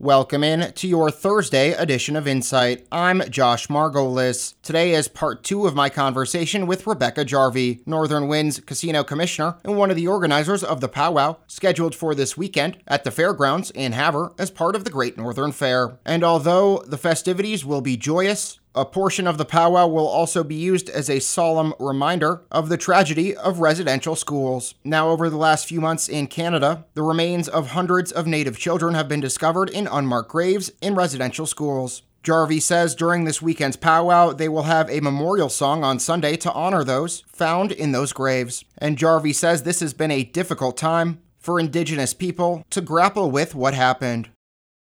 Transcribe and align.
Welcome 0.00 0.44
in 0.44 0.72
to 0.74 0.86
your 0.86 1.10
Thursday 1.10 1.72
edition 1.72 2.14
of 2.14 2.28
Insight. 2.28 2.86
I'm 2.92 3.20
Josh 3.30 3.66
Margolis. 3.66 4.54
Today 4.62 4.94
is 4.94 5.08
part 5.08 5.42
two 5.42 5.66
of 5.66 5.74
my 5.74 5.88
conversation 5.88 6.68
with 6.68 6.86
Rebecca 6.86 7.24
Jarvie, 7.24 7.80
Northern 7.84 8.28
Winds 8.28 8.60
Casino 8.60 9.02
Commissioner 9.02 9.56
and 9.64 9.76
one 9.76 9.90
of 9.90 9.96
the 9.96 10.06
organizers 10.06 10.62
of 10.62 10.80
the 10.80 10.88
powwow, 10.88 11.38
scheduled 11.48 11.96
for 11.96 12.14
this 12.14 12.36
weekend 12.36 12.78
at 12.86 13.02
the 13.02 13.10
fairgrounds 13.10 13.72
in 13.72 13.90
Havre 13.90 14.30
as 14.38 14.52
part 14.52 14.76
of 14.76 14.84
the 14.84 14.90
Great 14.90 15.16
Northern 15.16 15.50
Fair. 15.50 15.98
And 16.04 16.22
although 16.22 16.78
the 16.86 16.96
festivities 16.96 17.64
will 17.64 17.80
be 17.80 17.96
joyous, 17.96 18.60
a 18.78 18.84
portion 18.84 19.26
of 19.26 19.38
the 19.38 19.44
powwow 19.44 19.86
will 19.88 20.06
also 20.06 20.44
be 20.44 20.54
used 20.54 20.88
as 20.88 21.10
a 21.10 21.18
solemn 21.18 21.74
reminder 21.80 22.42
of 22.50 22.68
the 22.68 22.76
tragedy 22.76 23.36
of 23.36 23.58
residential 23.58 24.14
schools. 24.14 24.74
Now, 24.84 25.08
over 25.08 25.28
the 25.28 25.36
last 25.36 25.66
few 25.66 25.80
months 25.80 26.08
in 26.08 26.28
Canada, 26.28 26.84
the 26.94 27.02
remains 27.02 27.48
of 27.48 27.68
hundreds 27.68 28.12
of 28.12 28.26
Native 28.26 28.56
children 28.56 28.94
have 28.94 29.08
been 29.08 29.20
discovered 29.20 29.68
in 29.70 29.88
unmarked 29.88 30.30
graves 30.30 30.70
in 30.80 30.94
residential 30.94 31.46
schools. 31.46 32.02
Jarvie 32.22 32.60
says 32.60 32.94
during 32.94 33.24
this 33.24 33.42
weekend's 33.42 33.76
powwow, 33.76 34.32
they 34.32 34.48
will 34.48 34.64
have 34.64 34.90
a 34.90 35.00
memorial 35.00 35.48
song 35.48 35.82
on 35.82 35.98
Sunday 35.98 36.36
to 36.36 36.52
honor 36.52 36.84
those 36.84 37.24
found 37.28 37.72
in 37.72 37.92
those 37.92 38.12
graves. 38.12 38.64
And 38.76 38.98
Jarvie 38.98 39.32
says 39.32 39.62
this 39.62 39.80
has 39.80 39.94
been 39.94 40.10
a 40.10 40.24
difficult 40.24 40.76
time 40.76 41.20
for 41.38 41.58
Indigenous 41.58 42.14
people 42.14 42.64
to 42.70 42.80
grapple 42.80 43.30
with 43.30 43.54
what 43.54 43.74
happened. 43.74 44.28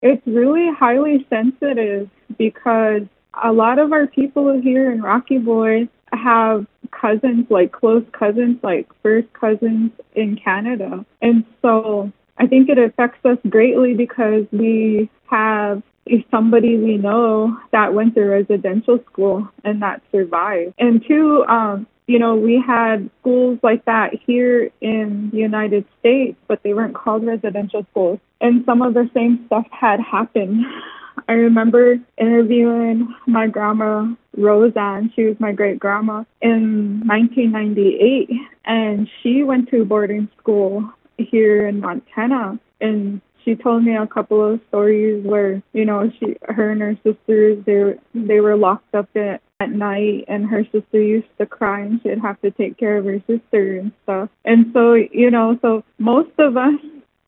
It's 0.00 0.26
really 0.26 0.68
highly 0.78 1.26
sensitive 1.28 2.08
because 2.38 3.02
a 3.42 3.52
lot 3.52 3.78
of 3.78 3.92
our 3.92 4.06
people 4.06 4.60
here 4.60 4.90
in 4.90 5.02
Rocky 5.02 5.38
Boy 5.38 5.88
have 6.12 6.66
cousins, 6.90 7.46
like 7.50 7.72
close 7.72 8.04
cousins, 8.12 8.58
like 8.62 8.88
first 9.02 9.32
cousins 9.32 9.92
in 10.14 10.36
Canada. 10.36 11.04
And 11.20 11.44
so 11.62 12.12
I 12.38 12.46
think 12.46 12.68
it 12.68 12.78
affects 12.78 13.24
us 13.24 13.38
greatly 13.48 13.94
because 13.94 14.44
we 14.52 15.10
have 15.26 15.82
somebody 16.30 16.78
we 16.78 16.96
know 16.96 17.56
that 17.72 17.92
went 17.92 18.14
to 18.14 18.24
residential 18.24 18.98
school 19.10 19.48
and 19.64 19.82
that 19.82 20.02
survived. 20.10 20.74
And 20.78 21.04
two, 21.06 21.44
um, 21.46 21.86
you 22.06 22.18
know, 22.18 22.36
we 22.36 22.62
had 22.66 23.10
schools 23.20 23.58
like 23.62 23.84
that 23.84 24.14
here 24.26 24.70
in 24.80 25.28
the 25.30 25.38
United 25.38 25.84
States, 26.00 26.38
but 26.46 26.62
they 26.62 26.72
weren't 26.72 26.94
called 26.94 27.26
residential 27.26 27.86
schools. 27.90 28.18
And 28.40 28.64
some 28.64 28.80
of 28.80 28.94
the 28.94 29.10
same 29.12 29.44
stuff 29.46 29.66
had 29.70 30.00
happened 30.00 30.64
I 31.28 31.32
remember 31.32 31.98
interviewing 32.16 33.14
my 33.26 33.46
grandma, 33.46 34.14
Roseanne. 34.36 35.12
She 35.14 35.24
was 35.24 35.36
my 35.40 35.52
great 35.52 35.78
grandma 35.78 36.24
in 36.40 37.02
1998, 37.06 38.30
and 38.64 39.08
she 39.22 39.42
went 39.42 39.70
to 39.70 39.84
boarding 39.84 40.28
school 40.38 40.90
here 41.16 41.66
in 41.66 41.80
Montana. 41.80 42.58
And 42.80 43.20
she 43.44 43.54
told 43.54 43.84
me 43.84 43.96
a 43.96 44.06
couple 44.06 44.44
of 44.44 44.60
stories 44.68 45.24
where, 45.24 45.62
you 45.72 45.84
know, 45.84 46.10
she, 46.18 46.36
her 46.42 46.70
and 46.70 46.80
her 46.80 46.96
sisters, 47.04 47.64
they 47.64 47.94
they 48.14 48.40
were 48.40 48.56
locked 48.56 48.94
up 48.94 49.08
at, 49.16 49.40
at 49.60 49.70
night, 49.70 50.26
and 50.28 50.46
her 50.46 50.64
sister 50.64 51.00
used 51.00 51.28
to 51.38 51.46
cry, 51.46 51.80
and 51.80 52.00
she'd 52.02 52.20
have 52.20 52.40
to 52.42 52.50
take 52.50 52.76
care 52.76 52.98
of 52.98 53.06
her 53.06 53.20
sister 53.26 53.78
and 53.78 53.92
stuff. 54.04 54.28
And 54.44 54.70
so, 54.72 54.94
you 54.94 55.30
know, 55.30 55.58
so 55.62 55.82
most 55.98 56.32
of 56.38 56.56
us, 56.56 56.78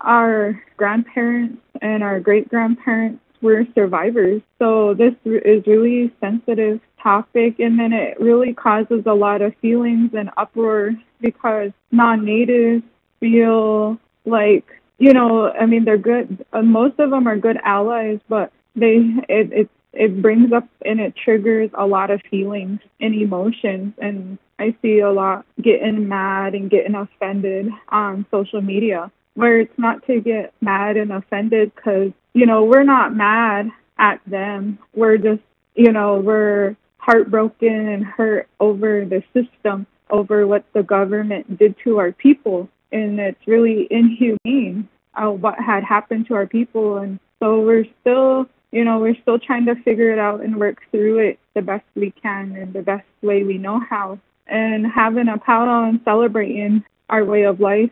our 0.00 0.62
grandparents 0.76 1.62
and 1.80 2.02
our 2.02 2.20
great 2.20 2.48
grandparents 2.48 3.21
we're 3.42 3.66
survivors. 3.74 4.40
So 4.58 4.94
this 4.94 5.14
is 5.24 5.66
really 5.66 6.12
sensitive 6.20 6.80
topic 7.02 7.58
and 7.58 7.78
then 7.78 7.92
it 7.92 8.18
really 8.20 8.54
causes 8.54 9.02
a 9.06 9.14
lot 9.14 9.42
of 9.42 9.54
feelings 9.56 10.10
and 10.14 10.30
uproar 10.36 10.92
because 11.20 11.72
non-natives 11.90 12.82
feel 13.20 13.98
like 14.24 14.64
you 14.98 15.12
know 15.12 15.50
i 15.50 15.66
mean 15.66 15.84
they're 15.84 15.98
good 15.98 16.44
uh, 16.52 16.62
most 16.62 16.98
of 16.98 17.10
them 17.10 17.26
are 17.26 17.36
good 17.36 17.58
allies 17.64 18.20
but 18.28 18.52
they 18.76 18.96
it 19.28 19.52
it 19.52 19.70
it 19.92 20.22
brings 20.22 20.52
up 20.52 20.66
and 20.84 21.00
it 21.00 21.14
triggers 21.16 21.70
a 21.74 21.86
lot 21.86 22.10
of 22.10 22.20
feelings 22.30 22.78
and 23.00 23.14
emotions 23.14 23.92
and 23.98 24.38
i 24.58 24.74
see 24.80 25.00
a 25.00 25.10
lot 25.10 25.44
getting 25.60 26.08
mad 26.08 26.54
and 26.54 26.70
getting 26.70 26.94
offended 26.94 27.68
on 27.88 28.24
social 28.30 28.60
media 28.60 29.10
where 29.34 29.60
it's 29.60 29.78
not 29.78 30.06
to 30.06 30.20
get 30.20 30.52
mad 30.60 30.96
and 30.96 31.12
offended 31.12 31.72
because 31.74 32.12
you 32.34 32.46
know, 32.46 32.64
we're 32.64 32.84
not 32.84 33.14
mad 33.14 33.70
at 33.98 34.20
them. 34.26 34.78
We're 34.94 35.18
just, 35.18 35.42
you 35.74 35.92
know, 35.92 36.18
we're 36.18 36.76
heartbroken 36.98 37.88
and 37.88 38.04
hurt 38.04 38.48
over 38.60 39.04
the 39.04 39.22
system, 39.32 39.86
over 40.10 40.46
what 40.46 40.64
the 40.72 40.82
government 40.82 41.58
did 41.58 41.76
to 41.84 41.98
our 41.98 42.12
people. 42.12 42.68
And 42.90 43.18
it's 43.18 43.46
really 43.46 43.86
inhumane 43.90 44.88
uh, 45.14 45.30
what 45.30 45.58
had 45.58 45.84
happened 45.84 46.26
to 46.28 46.34
our 46.34 46.46
people. 46.46 46.98
And 46.98 47.18
so 47.38 47.60
we're 47.60 47.86
still, 48.00 48.46
you 48.70 48.84
know, 48.84 48.98
we're 48.98 49.20
still 49.20 49.38
trying 49.38 49.66
to 49.66 49.74
figure 49.76 50.12
it 50.12 50.18
out 50.18 50.40
and 50.40 50.56
work 50.56 50.78
through 50.90 51.18
it 51.18 51.38
the 51.54 51.62
best 51.62 51.84
we 51.94 52.10
can 52.10 52.56
and 52.56 52.72
the 52.72 52.82
best 52.82 53.06
way 53.20 53.42
we 53.42 53.58
know 53.58 53.80
how. 53.80 54.18
And 54.46 54.86
having 54.86 55.28
a 55.28 55.38
powwow 55.38 55.88
and 55.88 56.00
celebrating 56.04 56.84
our 57.08 57.24
way 57.24 57.42
of 57.42 57.60
life 57.60 57.90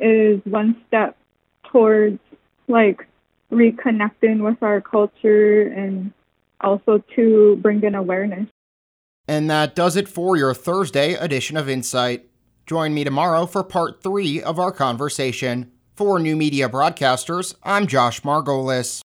is 0.00 0.40
one 0.44 0.76
step 0.88 1.16
towards 1.64 2.18
like 2.68 3.06
reconnecting 3.52 4.44
with 4.44 4.62
our 4.62 4.80
culture 4.80 5.62
and 5.62 6.12
also 6.60 7.02
to 7.16 7.56
bring 7.62 7.82
in 7.82 7.94
awareness. 7.94 8.48
And 9.28 9.50
that 9.50 9.74
does 9.74 9.96
it 9.96 10.08
for 10.08 10.36
your 10.36 10.54
Thursday 10.54 11.14
edition 11.14 11.56
of 11.56 11.68
Insight. 11.68 12.26
Join 12.66 12.94
me 12.94 13.04
tomorrow 13.04 13.46
for 13.46 13.62
part 13.62 14.02
three 14.02 14.42
of 14.42 14.58
our 14.58 14.72
conversation. 14.72 15.70
For 15.94 16.18
New 16.18 16.34
Media 16.36 16.68
Broadcasters, 16.68 17.54
I'm 17.62 17.86
Josh 17.86 18.22
Margolis. 18.22 19.02